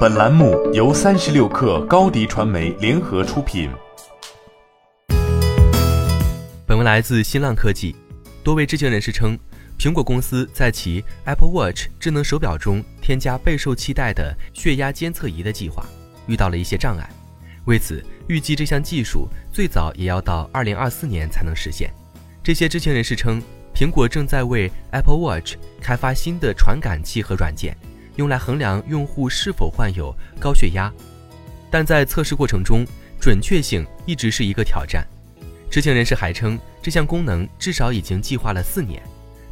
[0.00, 3.68] 本栏目由三十六氪高低传媒联合出品。
[6.66, 7.94] 本文来自新浪科技。
[8.42, 9.38] 多位知情人士称，
[9.78, 15.84] 苹果公司在其 Apple Watch 智能手表中添加备受期待的血压监测仪的计划
[16.26, 17.06] 遇到了一些障碍。
[17.66, 21.92] 为此，预计这项技术最早也要到二零二四年才能实现。
[22.42, 23.38] 这些知情人士称。
[23.72, 27.74] 苹果正在为 Apple Watch 开发新的传感器和软件，
[28.16, 30.92] 用来衡量用户是否患有高血压，
[31.70, 32.86] 但在测试过程中，
[33.20, 35.06] 准确性一直是一个挑战。
[35.70, 39.00] 知情人士还称，这项功能至少已经计划了四年，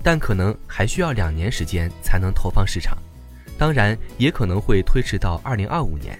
[0.03, 2.99] 但可能还需要两年时间才能投放市场，
[3.57, 6.19] 当然也可能会推迟到二零二五年。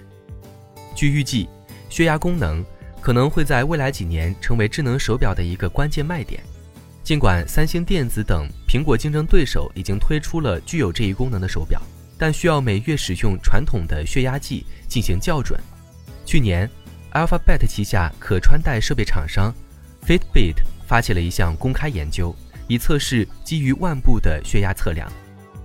[0.95, 1.49] 据预计，
[1.89, 2.63] 血压功能
[3.01, 6.41] 可能会在未来几年成为智能手表的一个关键卖点。
[7.03, 11.81] 尽管三星电子等苹果竞争对手已经推出了具有这一功能的手表，
[12.19, 15.57] 但需要每月使用传统的血压计进行校准。
[16.25, 16.69] 去年
[17.13, 19.51] ，Alphabet 旗下可穿戴设备厂商
[20.05, 22.35] Fitbit 发起了一项公开研究，
[22.67, 25.09] 以测试基于腕部的血压测量。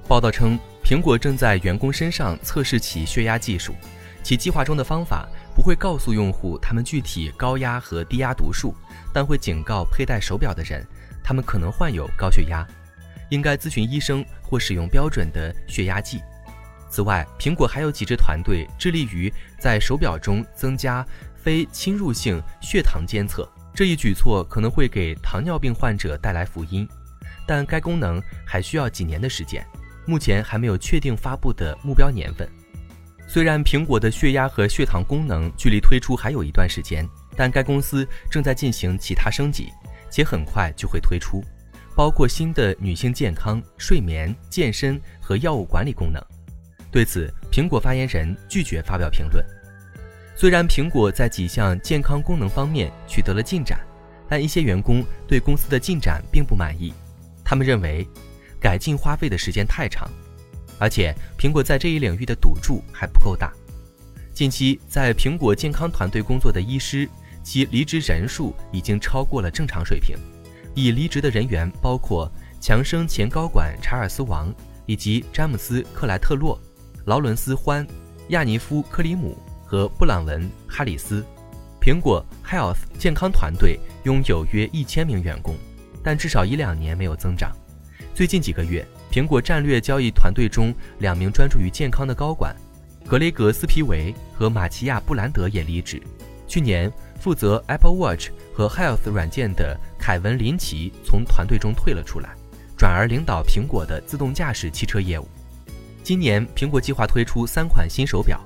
[0.06, 3.74] 报道称，苹果正在员工身上测试其血压技术，
[4.22, 8.74] 其计划中的方法不会告诉用户他们具体高压和低压读数，
[9.12, 10.86] 但会警告佩戴手表的人。
[11.22, 12.66] 他们可能患有高血压，
[13.30, 16.20] 应该咨询医生或使用标准的血压计。
[16.94, 23.50] 此外，苹果还有几支团队致力于在手表中增加非侵入性血糖监测。
[23.74, 26.88] 这一举措可能会给糖尿病患者带来福音，
[27.48, 29.66] 但该功能还需要几年的时间，
[30.06, 32.48] 目前还没有确定发布的目标年份。
[33.26, 39.68] 虽然苹果的血压和血糖功能距离推出还有一段时间，但该公司正在进行其他升级。
[40.08, 41.42] 且很快就会推出，
[41.96, 46.24] 包括新的女性健康、睡眠、健身和药物管理功能。
[46.94, 49.44] 对此，苹果发言人拒绝发表评论。
[50.36, 53.80] 虽然苹果在几项健康功能方面取得了进展，
[54.28, 56.94] 但一些员工对公司的进展并不满意。
[57.44, 58.06] 他们认为，
[58.60, 60.08] 改进花费的时间太长，
[60.78, 63.52] 而且苹果在这一领域的赌注还不够大。
[64.32, 67.08] 近期，在苹果健康团队工作的医师。
[67.42, 70.16] 其离职人数已经超过了正常水平，
[70.74, 74.50] 已离职的人员包括强生前高管查尔斯·王，
[74.86, 76.58] 以及詹姆斯·克莱特洛、
[77.04, 77.86] 劳伦斯·欢、
[78.28, 81.24] 亚尼夫·克里姆和布朗文·哈里斯。
[81.80, 85.54] 苹果 Health 健康团队拥有约一千名员工，
[86.02, 87.52] 但至少一两年没有增长。
[88.14, 92.54] 最近几个月，苹果战略交易团队中两名专注于健康的高管
[93.06, 96.02] 格雷格·斯皮维和马奇亚·布兰德也离职。
[96.46, 96.92] 去年。
[97.20, 102.34] 负责 Apple Watch 和 Health 软件的凯文·林奇从团队中退了出来，
[102.76, 105.26] 转而领导苹果的自动驾驶汽车业务。
[106.04, 108.38] 今年，苹果计划推出三款新手表，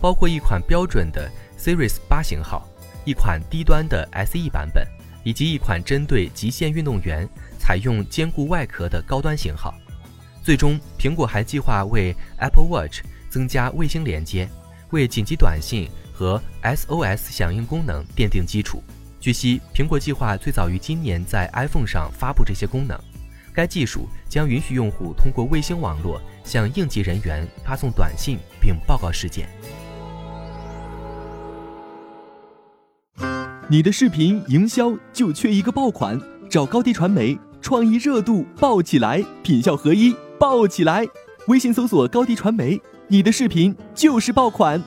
[0.00, 2.68] 包括一款标准的 Series 八型号，
[3.04, 4.84] 一款低端的 SE 版本，
[5.22, 9.72] 以及一款针对极限运动员采用坚固外壳的高端型号。
[10.42, 14.48] 最终，苹果还计划为 Apple Watch 增加卫星连接，
[14.90, 15.88] 为紧急短信。
[16.16, 18.80] 和 SOS 响应功能奠定基础。
[19.18, 22.96] 据悉，苹果计划最早于今年在 iPhone 上发布这些功能。
[23.52, 29.48] 该技术将允许用户通过卫星网络向应急人员发送短信并报告事件。
[33.68, 41.04] 你的视频营销就缺一个爆款，找高低传媒，创意热度爆起来，品效合一爆起来。
[41.48, 44.82] 微信搜索高低传媒，你的视频就是爆款。